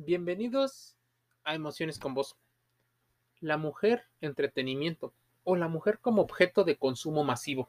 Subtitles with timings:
[0.00, 0.94] Bienvenidos
[1.42, 2.36] a Emociones con Vos.
[3.40, 7.68] La mujer entretenimiento o la mujer como objeto de consumo masivo.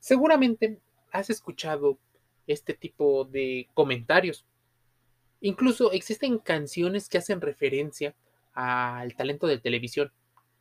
[0.00, 0.80] Seguramente
[1.12, 1.96] has escuchado
[2.48, 4.44] este tipo de comentarios.
[5.40, 8.16] Incluso existen canciones que hacen referencia
[8.52, 10.10] al talento de televisión.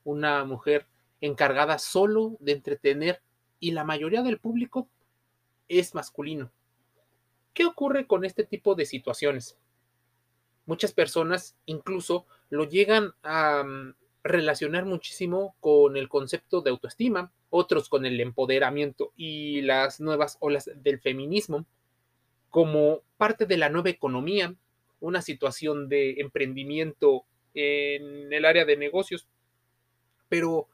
[0.04, 0.86] Una mujer
[1.22, 3.20] encargada solo de entretener
[3.60, 4.88] y la mayoría del público
[5.70, 6.52] es masculino.
[7.56, 9.58] ¿Qué ocurre con este tipo de situaciones?
[10.70, 17.90] Muchas personas incluso lo llegan a mm, relacionar muchísimo con el concepto de autoestima, otros
[17.90, 21.66] con el empoderamiento y las nuevas olas del feminismo
[22.52, 24.54] como parte de la nueva economía,
[25.00, 27.26] una situación de emprendimiento
[27.56, 29.28] en el área de negocios.
[30.28, 30.68] Pero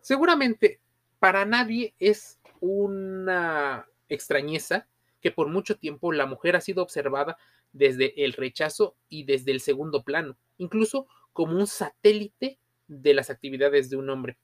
[0.00, 0.80] seguramente
[1.18, 4.86] para nadie es una extrañeza
[5.20, 7.36] que por mucho tiempo la mujer ha sido observada
[7.72, 13.90] desde el rechazo y desde el segundo plano, incluso como un satélite de las actividades
[13.90, 14.38] de un hombre.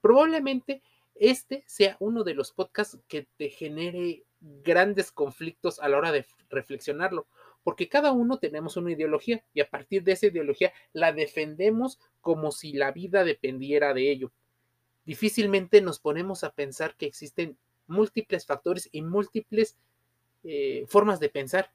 [0.00, 0.82] Probablemente
[1.14, 6.26] este sea uno de los podcasts que te genere grandes conflictos a la hora de
[6.50, 7.26] reflexionarlo,
[7.64, 12.52] porque cada uno tenemos una ideología y a partir de esa ideología la defendemos como
[12.52, 14.32] si la vida dependiera de ello.
[15.04, 19.76] Difícilmente nos ponemos a pensar que existen múltiples factores y múltiples
[20.44, 21.72] eh, formas de pensar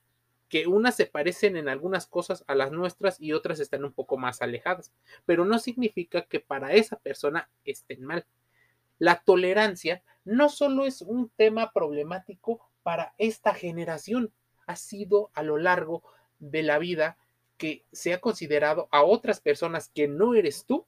[0.52, 4.18] que unas se parecen en algunas cosas a las nuestras y otras están un poco
[4.18, 4.92] más alejadas,
[5.26, 8.26] pero no significa que para esa persona estén mal.
[9.00, 14.34] La tolerancia no solo es un tema problemático para esta generación,
[14.68, 16.04] ha sido a lo largo
[16.40, 17.18] de la vida
[17.56, 20.86] que se ha considerado a otras personas que no eres tú,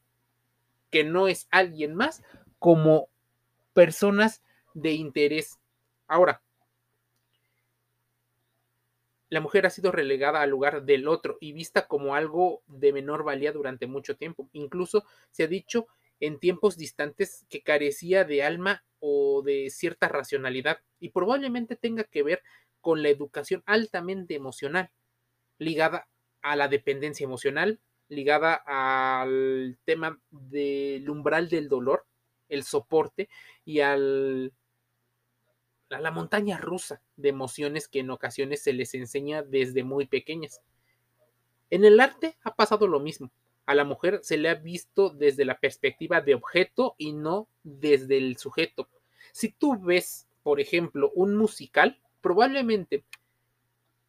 [0.90, 2.22] que no es alguien más,
[2.60, 3.08] como
[3.74, 5.58] personas de interés.
[6.06, 6.42] Ahora,
[9.34, 13.24] la mujer ha sido relegada al lugar del otro y vista como algo de menor
[13.24, 14.48] valía durante mucho tiempo.
[14.54, 15.88] Incluso se ha dicho
[16.20, 22.22] en tiempos distantes que carecía de alma o de cierta racionalidad y probablemente tenga que
[22.22, 22.44] ver
[22.80, 24.92] con la educación altamente emocional,
[25.58, 26.08] ligada
[26.44, 27.80] a la dependencia emocional,
[28.10, 32.06] ligada al tema del umbral del dolor,
[32.50, 33.30] el soporte
[33.66, 34.54] y al
[36.00, 40.62] la montaña rusa de emociones que en ocasiones se les enseña desde muy pequeñas.
[41.70, 43.32] En el arte ha pasado lo mismo.
[43.66, 48.18] A la mujer se le ha visto desde la perspectiva de objeto y no desde
[48.18, 48.90] el sujeto.
[49.32, 53.06] Si tú ves, por ejemplo, un musical, probablemente,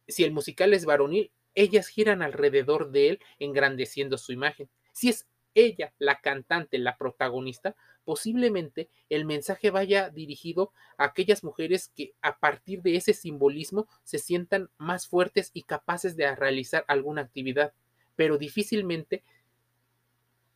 [0.07, 4.69] si el musical es varonil, ellas giran alrededor de él engrandeciendo su imagen.
[4.91, 7.75] Si es ella, la cantante, la protagonista,
[8.05, 14.19] posiblemente el mensaje vaya dirigido a aquellas mujeres que a partir de ese simbolismo se
[14.19, 17.73] sientan más fuertes y capaces de realizar alguna actividad,
[18.15, 19.23] pero difícilmente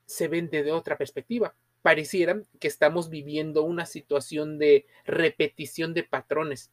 [0.05, 1.55] se ven de otra perspectiva.
[1.81, 6.71] Pareciera que estamos viviendo una situación de repetición de patrones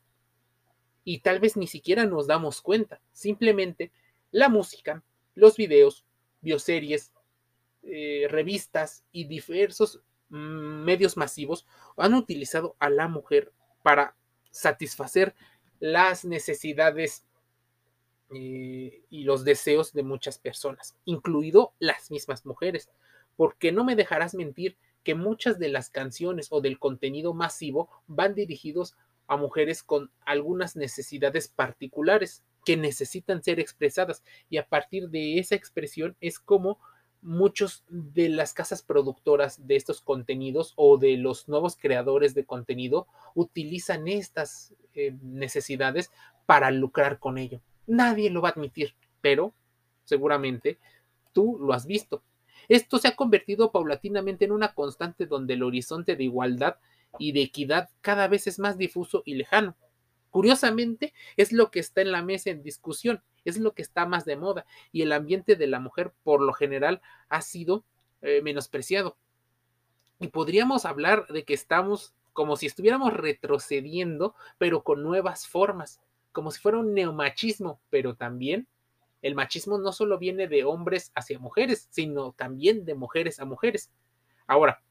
[1.05, 3.01] y tal vez ni siquiera nos damos cuenta.
[3.13, 3.93] Simplemente
[4.33, 5.05] la música,
[5.35, 6.05] los videos,
[6.41, 7.13] bioseries,
[7.85, 11.67] eh, revistas y diversos medios masivos
[11.97, 14.17] han utilizado a la mujer para
[14.51, 15.35] satisfacer
[15.79, 17.25] las necesidades
[18.35, 22.89] eh, y los deseos de muchas personas, incluido las mismas mujeres,
[23.37, 28.35] porque no me dejarás mentir que muchas de las canciones o del contenido masivo van
[28.35, 28.97] dirigidos
[29.29, 35.55] a mujeres con algunas necesidades particulares que necesitan ser expresadas y a partir de esa
[35.55, 36.81] expresión es como
[37.23, 43.07] muchos de las casas productoras de estos contenidos o de los nuevos creadores de contenido
[43.35, 46.11] utilizan estas eh, necesidades
[46.47, 47.61] para lucrar con ello.
[47.87, 49.53] Nadie lo va a admitir, pero
[50.05, 50.79] seguramente
[51.33, 52.23] tú lo has visto.
[52.69, 56.77] Esto se ha convertido paulatinamente en una constante donde el horizonte de igualdad
[57.19, 59.77] y de equidad cada vez es más difuso y lejano.
[60.37, 64.27] Curiosamente, es lo que está en la mesa en discusión es lo que está más
[64.27, 67.01] de moda y el ambiente de la mujer por lo general
[67.31, 67.87] ha sido
[68.21, 69.17] eh, menospreciado.
[70.21, 76.03] Y podríamos hablar de que estamos como si estuviéramos retrocediendo, pero con nuevas formas,
[76.33, 78.69] como si fuera un neomachismo, pero también
[79.23, 83.91] el machismo no solo viene de hombres hacia mujeres, sino también de mujeres a mujeres.
[84.47, 84.83] Ahora,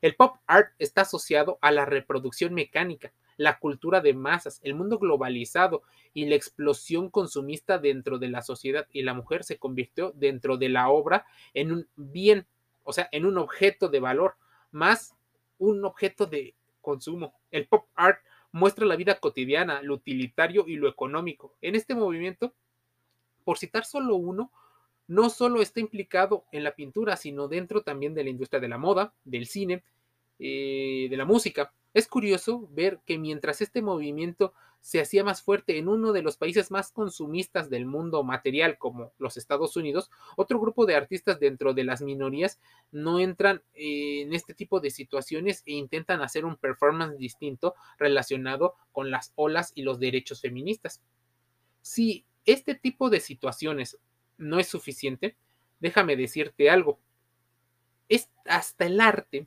[0.00, 4.98] el pop art está asociado a la reproducción mecánica, la cultura de masas, el mundo
[4.98, 5.82] globalizado
[6.12, 10.68] y la explosión consumista dentro de la sociedad y la mujer se convirtió dentro de
[10.68, 12.46] la obra en un bien,
[12.84, 14.36] o sea, en un objeto de valor,
[14.70, 15.14] más
[15.58, 17.34] un objeto de consumo.
[17.50, 18.20] El pop art
[18.52, 21.54] muestra la vida cotidiana, lo utilitario y lo económico.
[21.60, 22.54] En este movimiento,
[23.44, 24.52] por citar solo uno,
[25.06, 28.78] no solo está implicado en la pintura, sino dentro también de la industria de la
[28.78, 29.82] moda, del cine,
[30.38, 31.72] eh, de la música.
[31.94, 36.36] Es curioso ver que mientras este movimiento se hacía más fuerte en uno de los
[36.36, 41.72] países más consumistas del mundo material como los Estados Unidos, otro grupo de artistas dentro
[41.72, 42.60] de las minorías
[42.90, 49.10] no entran en este tipo de situaciones e intentan hacer un performance distinto relacionado con
[49.12, 51.00] las olas y los derechos feministas.
[51.80, 53.98] Si este tipo de situaciones
[54.36, 55.36] no es suficiente,
[55.78, 56.98] déjame decirte algo.
[58.08, 59.46] Es hasta el arte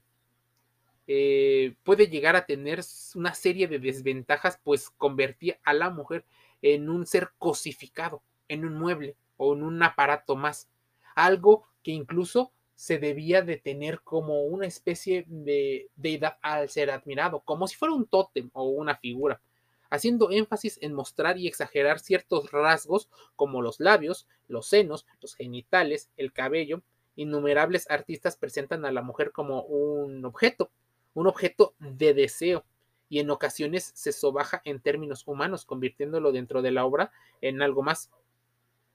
[1.07, 2.81] eh, puede llegar a tener
[3.15, 6.25] una serie de desventajas, pues convertía a la mujer
[6.61, 10.69] en un ser cosificado, en un mueble o en un aparato más.
[11.15, 17.39] Algo que incluso se debía de tener como una especie de deidad al ser admirado,
[17.39, 19.41] como si fuera un tótem o una figura,
[19.89, 26.11] haciendo énfasis en mostrar y exagerar ciertos rasgos como los labios, los senos, los genitales,
[26.17, 26.83] el cabello.
[27.15, 30.69] Innumerables artistas presentan a la mujer como un objeto,
[31.17, 32.63] un objeto de deseo
[33.09, 37.11] y en ocasiones se sobaja en términos humanos, convirtiéndolo dentro de la obra
[37.41, 38.11] en algo más.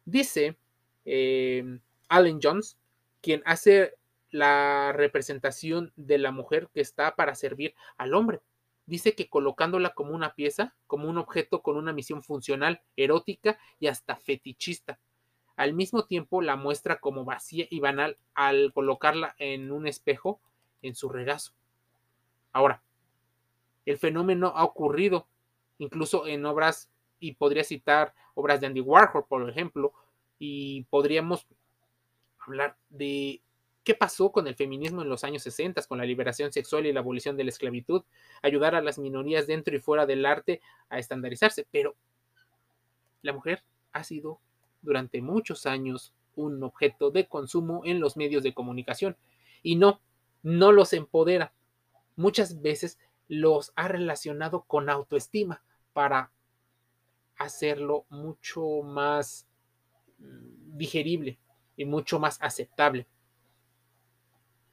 [0.05, 0.57] Dice
[1.05, 2.79] eh, Allen Jones,
[3.21, 3.95] quien hace
[4.31, 8.41] la representación de la mujer que está para servir al hombre.
[8.87, 13.89] Dice que colocándola como una pieza, como un objeto con una misión funcional, erótica y
[13.89, 15.01] hasta fetichista.
[15.57, 20.41] Al mismo tiempo la muestra como vacía y banal al colocarla en un espejo
[20.83, 21.53] en su regazo.
[22.53, 22.83] Ahora,
[23.87, 25.27] el fenómeno ha ocurrido
[25.79, 29.93] incluso en obras, y podría citar obras de Andy Warhol, por ejemplo,
[30.39, 31.47] y podríamos
[32.39, 33.41] hablar de
[33.85, 37.01] qué pasó con el feminismo en los años 60, con la liberación sexual y la
[37.01, 38.03] abolición de la esclavitud,
[38.43, 41.95] ayudar a las minorías dentro y fuera del arte a estandarizarse, pero
[43.23, 43.63] la mujer
[43.93, 44.41] ha sido
[44.83, 49.17] durante muchos años un objeto de consumo en los medios de comunicación.
[49.63, 50.01] Y no,
[50.43, 51.53] no los empodera,
[52.17, 52.99] muchas veces
[53.29, 55.63] los ha relacionado con autoestima
[55.93, 56.33] para
[57.37, 59.47] hacerlo mucho más
[60.19, 61.39] mm, digerible
[61.77, 63.07] y mucho más aceptable.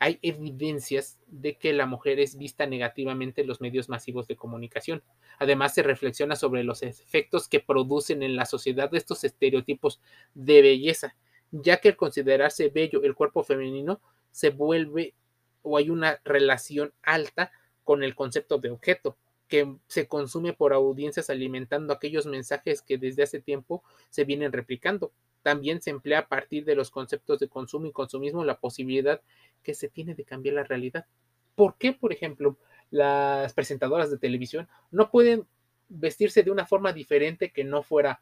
[0.02, 5.04] Hay evidencias de que la mujer es vista negativamente en los medios masivos de comunicación.
[5.40, 10.00] Además, se reflexiona sobre los efectos que producen en la sociedad estos estereotipos
[10.34, 11.18] de belleza,
[11.52, 14.00] ya que al considerarse bello el cuerpo femenino
[14.32, 15.16] se vuelve
[15.62, 17.52] o hay una relación alta
[17.84, 19.18] con el concepto de objeto
[19.48, 25.12] que se consume por audiencias alimentando aquellos mensajes que desde hace tiempo se vienen replicando.
[25.42, 29.22] También se emplea a partir de los conceptos de consumo y consumismo la posibilidad
[29.64, 31.08] que se tiene de cambiar la realidad.
[31.56, 32.58] ¿Por qué, por ejemplo,
[32.92, 35.48] las presentadoras de televisión no pueden
[35.90, 38.22] vestirse de una forma diferente que no fuera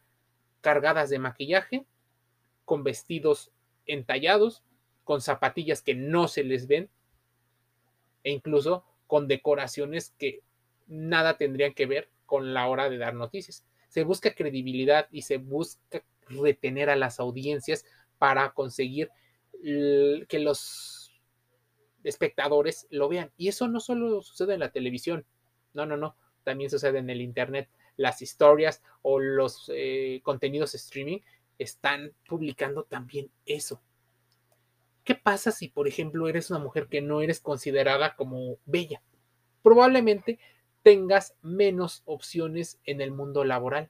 [0.61, 1.85] cargadas de maquillaje,
[2.63, 3.51] con vestidos
[3.85, 4.63] entallados,
[5.03, 6.89] con zapatillas que no se les ven,
[8.23, 10.41] e incluso con decoraciones que
[10.87, 13.65] nada tendrían que ver con la hora de dar noticias.
[13.87, 17.85] Se busca credibilidad y se busca retener a las audiencias
[18.17, 19.09] para conseguir
[19.61, 21.11] que los
[22.03, 23.31] espectadores lo vean.
[23.37, 25.25] Y eso no solo sucede en la televisión,
[25.73, 27.69] no, no, no, también sucede en el Internet.
[27.95, 31.19] Las historias o los eh, contenidos streaming
[31.57, 33.81] están publicando también eso.
[35.07, 39.01] ¿Qué pasa si, por ejemplo, eres una mujer que no eres considerada como bella?
[39.63, 40.37] Probablemente
[40.83, 43.89] tengas menos opciones en el mundo laboral.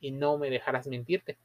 [0.00, 1.38] Y no me dejarás mentirte.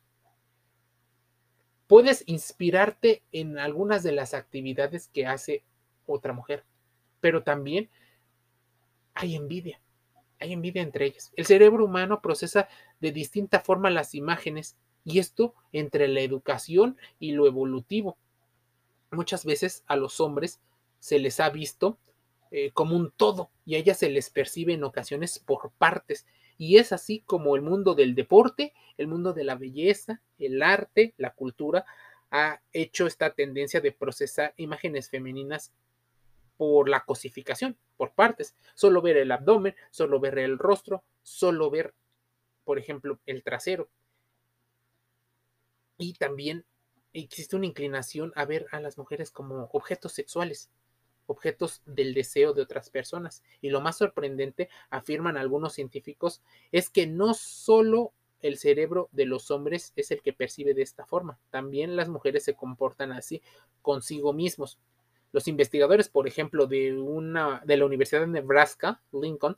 [1.85, 5.63] Puedes inspirarte en algunas de las actividades que hace
[6.07, 6.65] otra mujer,
[7.19, 7.91] pero también
[9.13, 9.79] hay envidia.
[10.39, 11.31] Hay envidia entre ellas.
[11.35, 12.67] El cerebro humano procesa
[12.99, 18.17] de distinta forma las imágenes y esto entre la educación y lo evolutivo
[19.11, 20.59] muchas veces a los hombres
[20.99, 21.97] se les ha visto
[22.51, 26.25] eh, como un todo y a ellas se les percibe en ocasiones por partes.
[26.57, 31.13] Y es así como el mundo del deporte, el mundo de la belleza, el arte,
[31.17, 31.85] la cultura,
[32.29, 35.73] ha hecho esta tendencia de procesar imágenes femeninas
[36.57, 38.55] por la cosificación, por partes.
[38.75, 41.93] Solo ver el abdomen, solo ver el rostro, solo ver,
[42.63, 43.89] por ejemplo, el trasero.
[45.97, 46.65] Y también
[47.13, 50.69] existe una inclinación a ver a las mujeres como objetos sexuales,
[51.25, 53.43] objetos del deseo de otras personas.
[53.61, 56.41] Y lo más sorprendente, afirman algunos científicos,
[56.71, 61.05] es que no solo el cerebro de los hombres es el que percibe de esta
[61.05, 63.41] forma, también las mujeres se comportan así
[63.81, 64.79] consigo mismos.
[65.31, 69.57] Los investigadores, por ejemplo, de una de la Universidad de Nebraska, Lincoln,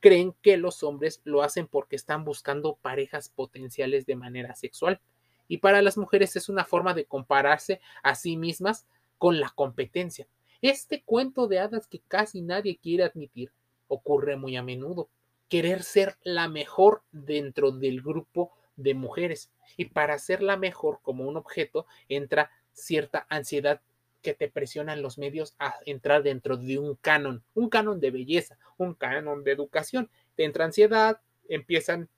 [0.00, 5.00] creen que los hombres lo hacen porque están buscando parejas potenciales de manera sexual
[5.48, 8.86] Y para las mujeres es una forma de compararse a sí mismas
[9.18, 10.26] con la competencia.
[10.62, 13.52] Este cuento de hadas que casi nadie quiere admitir
[13.88, 15.08] ocurre muy a menudo.
[15.48, 19.50] Querer ser la mejor dentro del grupo de mujeres.
[19.76, 23.80] Y para ser la mejor como un objeto entra cierta ansiedad
[24.22, 28.58] que te presionan los medios a entrar dentro de un canon, un canon de belleza,
[28.78, 30.10] un canon de educación.
[30.34, 32.08] Te entra ansiedad, empiezan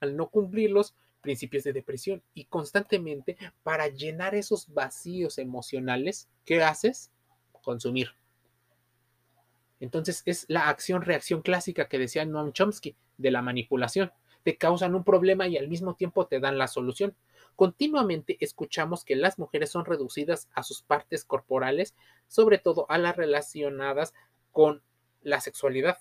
[0.00, 7.10] al no cumplirlos principios de depresión y constantemente para llenar esos vacíos emocionales, ¿qué haces?
[7.62, 8.10] Consumir.
[9.80, 14.12] Entonces es la acción-reacción clásica que decía Noam Chomsky de la manipulación.
[14.42, 17.14] Te causan un problema y al mismo tiempo te dan la solución.
[17.56, 21.94] Continuamente escuchamos que las mujeres son reducidas a sus partes corporales,
[22.26, 24.14] sobre todo a las relacionadas
[24.52, 24.82] con
[25.22, 25.98] la sexualidad.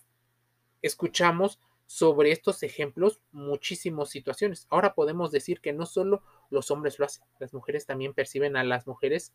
[0.82, 1.60] Escuchamos
[1.90, 4.68] sobre estos ejemplos muchísimas situaciones.
[4.70, 8.64] Ahora podemos decir que no solo los hombres lo hacen, las mujeres también perciben a
[8.64, 9.34] las mujeres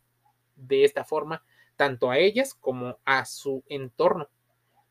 [0.55, 1.45] de esta forma,
[1.75, 4.29] tanto a ellas como a su entorno.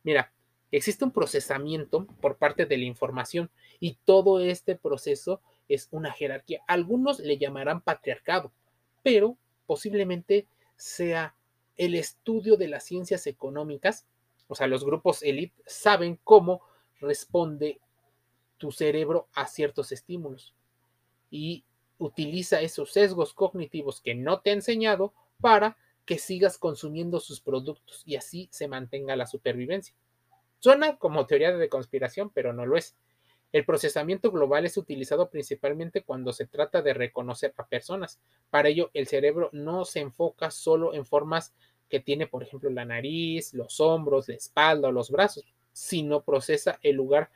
[0.03, 0.34] Mira,
[0.72, 5.39] existe un procesamiento por parte de la información y todo este proceso
[5.70, 6.63] es una jerarquía.
[6.67, 8.51] Algunos le llamarán patriarcado,
[9.03, 11.34] pero posiblemente sea
[11.77, 14.05] el estudio de las ciencias económicas,
[14.50, 16.62] o sea, los grupos élite saben cómo
[17.03, 17.79] responde
[18.57, 20.55] tu cerebro a ciertos estímulos
[21.29, 21.63] y
[21.98, 28.03] utiliza esos sesgos cognitivos que no te ha enseñado para que sigas consumiendo sus productos
[28.05, 29.95] y así se mantenga la supervivencia.
[30.60, 32.95] Suena como teoría de conspiración, pero no lo es.
[33.51, 38.19] El procesamiento global es utilizado principalmente cuando se trata de reconocer a personas.
[38.50, 41.53] Para ello, el cerebro no se enfoca solo en formas
[41.88, 46.80] que tiene, por ejemplo, la nariz, los hombros, la espalda o los brazos, sino procesa
[46.82, 47.30] el lugar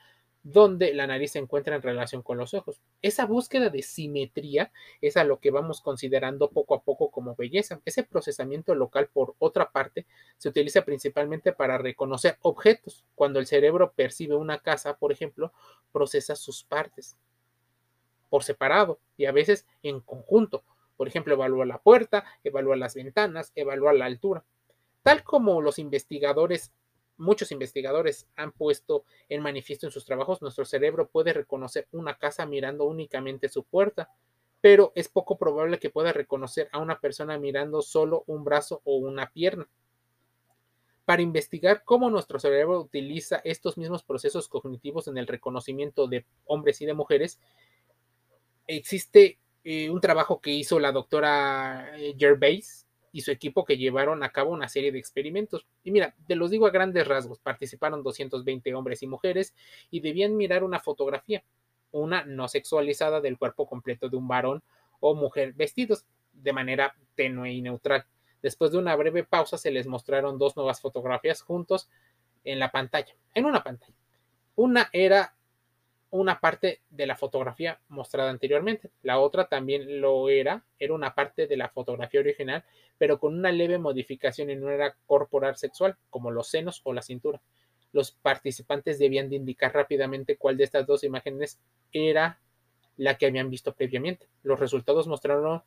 [0.44, 2.82] donde la nariz se encuentra en relación con los ojos.
[3.02, 7.82] Esa búsqueda de simetría es a lo que vamos considerando poco a poco como belleza.
[7.84, 10.06] Ese procesamiento local, por otra parte,
[10.38, 13.04] se utiliza principalmente para reconocer objetos.
[13.14, 15.52] Cuando el cerebro percibe una casa, por ejemplo,
[15.92, 17.18] procesa sus partes
[18.30, 20.64] por separado y a veces en conjunto.
[20.96, 24.46] Por ejemplo, evalúa la puerta, evalúa las ventanas, evalúa la altura.
[25.04, 26.74] Tal como los investigadores
[27.18, 32.46] muchos investigadores han puesto en manifiesto en sus trabajos, nuestro cerebro puede reconocer una casa
[32.46, 34.10] mirando únicamente su puerta,
[34.62, 38.96] pero es poco probable que pueda reconocer a una persona mirando solo un brazo o
[38.98, 39.68] una pierna.
[41.06, 46.82] Para investigar cómo nuestro cerebro utiliza estos mismos procesos cognitivos en el reconocimiento de hombres
[46.82, 47.40] y de mujeres,
[48.68, 52.87] existe eh, un trabajo que hizo la doctora eh, Gervais
[53.18, 55.66] y su equipo que llevaron a cabo una serie de experimentos.
[55.84, 59.56] Y mira, te los digo a grandes rasgos, participaron 220 hombres y mujeres
[59.90, 61.44] y debían mirar una fotografía,
[61.92, 64.62] una no sexualizada del cuerpo completo de un varón
[65.00, 68.06] o mujer vestidos de manera tenue y neutral.
[68.44, 71.90] Después de una breve pausa se les mostraron dos nuevas fotografías juntos
[72.44, 73.96] en la pantalla, en una pantalla.
[74.54, 75.34] Una era
[76.10, 78.92] una parte de la fotografía mostrada anteriormente.
[79.02, 82.64] La otra también lo era, era una parte de la fotografía original,
[82.98, 87.02] pero con una leve modificación en una era corporal sexual, como los senos o la
[87.02, 87.42] cintura.
[87.92, 91.60] Los participantes debían de indicar rápidamente cuál de estas dos imágenes
[91.92, 92.40] era
[92.96, 94.28] la que habían visto previamente.
[94.44, 95.62] Los resultados mostraron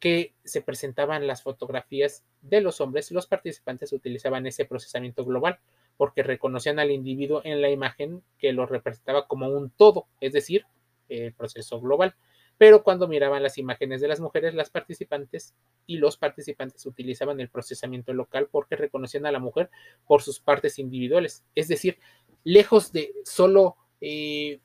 [0.00, 5.58] que se presentaban las fotografías de los hombres los participantes utilizaban ese procesamiento global
[5.98, 10.64] porque reconocían al individuo en la imagen que lo representaba como un todo, es decir,
[11.10, 12.14] el proceso global.
[12.56, 15.54] Pero cuando miraban las imágenes de las mujeres, las participantes
[15.86, 19.70] y los participantes utilizaban el procesamiento local porque reconocían a la mujer
[20.06, 21.44] por sus partes individuales.
[21.54, 21.98] Es decir,
[22.44, 24.60] lejos de solo eh,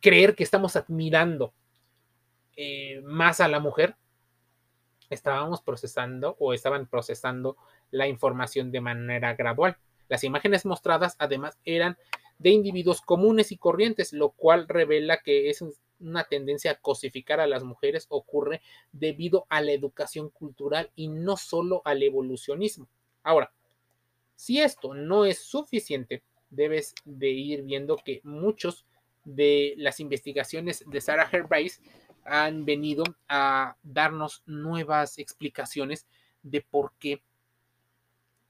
[0.00, 1.52] creer que estamos admirando
[2.56, 3.96] eh, más a la mujer,
[5.10, 7.56] estábamos procesando o estaban procesando
[7.90, 9.78] la información de manera gradual.
[10.08, 11.96] Las imágenes mostradas además eran
[12.38, 15.64] de individuos comunes y corrientes, lo cual revela que es
[16.00, 18.62] una tendencia a cosificar a las mujeres ocurre
[18.92, 22.88] debido a la educación cultural y no solo al evolucionismo.
[23.22, 23.52] Ahora,
[24.36, 28.86] si esto no es suficiente, debes de ir viendo que muchos
[29.24, 31.82] de las investigaciones de Sarah Herbace
[32.24, 36.06] han venido a darnos nuevas explicaciones
[36.42, 37.22] de por qué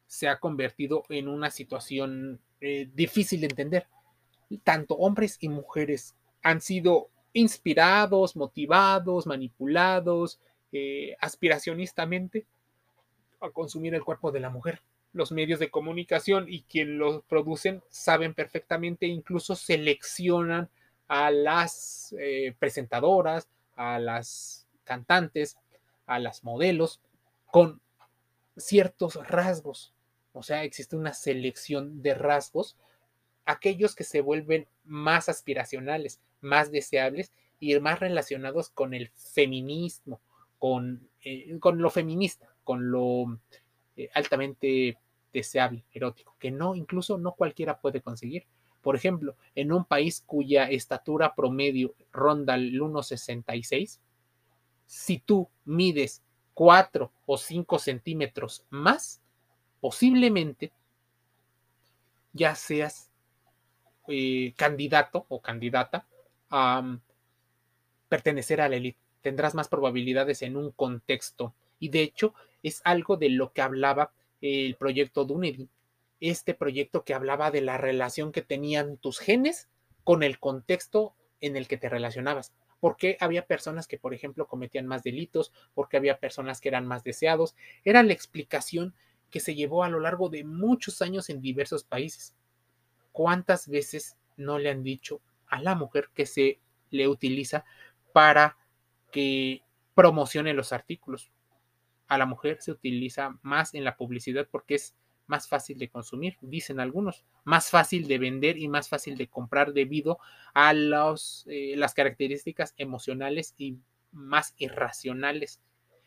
[0.08, 3.86] se ha convertido en una situación eh, difícil de entender.
[4.64, 10.40] Tanto hombres y mujeres han sido inspirados, motivados, manipulados
[10.72, 12.46] eh, aspiracionistamente
[13.40, 14.82] a consumir el cuerpo de la mujer.
[15.12, 20.68] Los medios de comunicación y quien los producen saben perfectamente, incluso seleccionan
[21.06, 25.58] a las eh, presentadoras, a las cantantes,
[26.06, 27.00] a las modelos,
[27.50, 27.80] con
[28.56, 29.94] ciertos rasgos.
[30.38, 32.76] O sea, existe una selección de rasgos,
[33.44, 40.20] aquellos que se vuelven más aspiracionales, más deseables y más relacionados con el feminismo,
[40.60, 43.40] con, eh, con lo feminista, con lo
[43.96, 44.96] eh, altamente
[45.32, 48.46] deseable, erótico, que no, incluso no cualquiera puede conseguir.
[48.80, 53.98] Por ejemplo, en un país cuya estatura promedio ronda el 1,66,
[54.86, 56.22] si tú mides
[56.54, 59.20] 4 o 5 centímetros más,
[59.80, 60.72] posiblemente
[62.32, 63.10] ya seas
[64.08, 66.06] eh, candidato o candidata
[66.50, 67.00] a mm,
[68.08, 68.98] pertenecer a la élite.
[69.20, 71.54] Tendrás más probabilidades en un contexto.
[71.78, 75.68] Y de hecho, es algo de lo que hablaba el proyecto Dunedin.
[76.20, 79.68] Este proyecto que hablaba de la relación que tenían tus genes
[80.04, 82.52] con el contexto en el que te relacionabas.
[82.80, 87.04] Porque había personas que, por ejemplo, cometían más delitos, porque había personas que eran más
[87.04, 87.56] deseados.
[87.84, 88.94] Era la explicación
[89.30, 92.34] que se llevó a lo largo de muchos años en diversos países.
[93.12, 97.64] ¿Cuántas veces no le han dicho a la mujer que se le utiliza
[98.12, 98.56] para
[99.10, 99.62] que
[99.94, 101.30] promocione los artículos?
[102.06, 104.94] A la mujer se utiliza más en la publicidad porque es
[105.26, 109.74] más fácil de consumir, dicen algunos, más fácil de vender y más fácil de comprar
[109.74, 110.18] debido
[110.54, 113.76] a eh, las características emocionales y
[114.10, 115.60] más irracionales.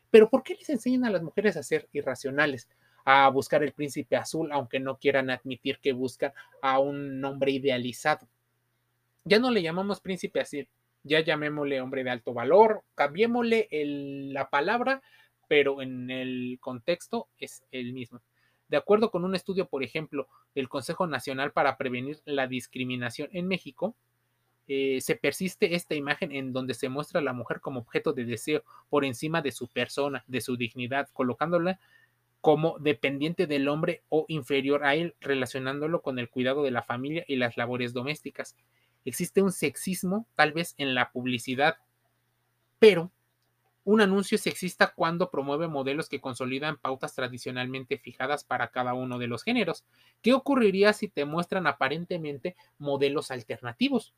[0.10, 2.68] Pero ¿por qué les enseñan a las mujeres a ser irracionales?
[3.05, 8.27] A buscar el príncipe azul, aunque no quieran admitir que buscan a un hombre idealizado.
[9.24, 10.67] Ya no le llamamos príncipe azul,
[11.03, 13.67] ya llamémosle hombre de alto valor, cambiémosle
[14.31, 15.01] la palabra,
[15.48, 18.22] pero en el contexto es el mismo.
[18.67, 23.48] De acuerdo con un estudio, por ejemplo, del Consejo Nacional para Prevenir la Discriminación en
[23.48, 23.96] México,
[24.67, 28.24] eh, se persiste esta imagen en donde se muestra a la mujer como objeto de
[28.24, 31.79] deseo por encima de su persona, de su dignidad, colocándola
[32.41, 37.23] como dependiente del hombre o inferior a él, relacionándolo con el cuidado de la familia
[37.27, 38.56] y las labores domésticas.
[39.06, 41.77] Existe un sexismo, tal vez en la publicidad,
[42.80, 43.12] pero
[43.84, 49.27] un anuncio sexista cuando promueve modelos que consolidan pautas tradicionalmente fijadas para cada uno de
[49.27, 49.86] los géneros.
[50.21, 54.13] ¿Qué ocurriría si te muestran aparentemente modelos alternativos?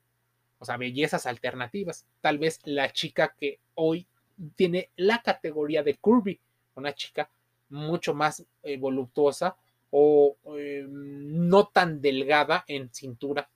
[0.59, 2.05] O sea, bellezas alternativas.
[2.21, 4.07] Tal vez la chica que hoy
[4.55, 6.39] tiene la categoría de curvy,
[6.75, 7.29] una chica
[7.73, 9.55] mucho más eh, voluptuosa
[9.89, 13.49] o eh, no tan delgada en cintura.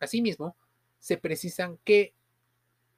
[0.00, 0.56] Asimismo,
[0.98, 2.12] se precisan que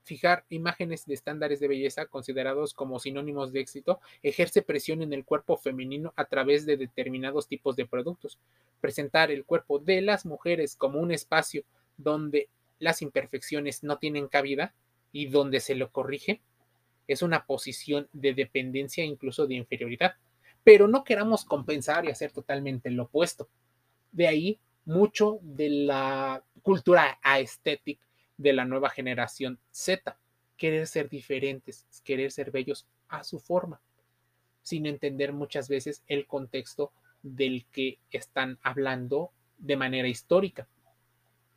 [0.02, 5.24] fijar imágenes de estándares de belleza considerados como sinónimos de éxito ejerce presión en el
[5.24, 8.38] cuerpo femenino a través de determinados tipos de productos.
[8.80, 11.64] Presentar el cuerpo de las mujeres como un espacio
[11.96, 14.74] donde las imperfecciones no tienen cabida
[15.12, 16.40] y donde se lo corrige
[17.12, 20.14] es una posición de dependencia, incluso de inferioridad.
[20.62, 23.48] Pero no queramos compensar y hacer totalmente lo opuesto.
[24.12, 27.98] De ahí mucho de la cultura aesthetic
[28.36, 30.18] de la nueva generación Z.
[30.56, 33.80] Querer ser diferentes, querer ser bellos a su forma,
[34.62, 36.92] sin entender muchas veces el contexto
[37.22, 40.68] del que están hablando de manera histórica.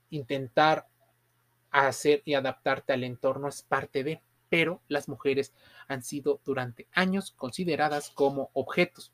[0.10, 0.88] Intentar
[1.72, 4.22] hacer y adaptarte al entorno es parte de,
[4.54, 5.52] pero las mujeres
[5.88, 9.12] han sido durante años consideradas como objetos.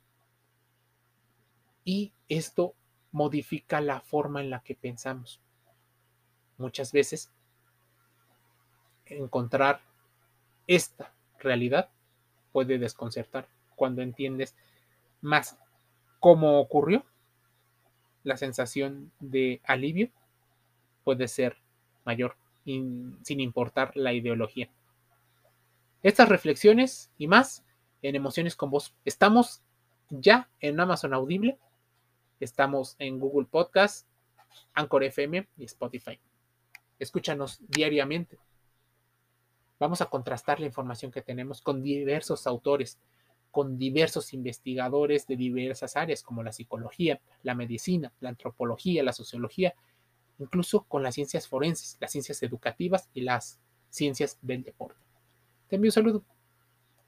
[1.85, 2.75] Y esto
[3.13, 5.39] modifica la forma en la que pensamos.
[6.57, 7.31] Muchas veces
[9.05, 9.79] encontrar
[10.67, 11.89] esta realidad
[12.51, 13.47] puede desconcertar
[13.77, 14.57] cuando entiendes
[15.21, 15.57] más
[16.19, 17.05] cómo ocurrió.
[18.25, 20.09] La sensación de alivio
[21.05, 21.55] puede ser
[22.03, 24.69] mayor sin importar la ideología.
[26.01, 27.65] Estas reflexiones y más
[28.01, 28.95] en Emociones con Voz.
[29.03, 29.61] Estamos
[30.09, 31.59] ya en Amazon Audible,
[32.39, 34.07] estamos en Google Podcast,
[34.73, 36.17] Anchor FM y Spotify.
[36.99, 38.39] Escúchanos diariamente.
[39.77, 42.97] Vamos a contrastar la información que tenemos con diversos autores,
[43.51, 49.75] con diversos investigadores de diversas áreas como la psicología, la medicina, la antropología, la sociología,
[50.37, 53.59] incluso con las ciencias forenses, las ciencias educativas y las
[53.89, 55.08] ciencias del deporte.
[55.69, 56.25] Te envío un saludo.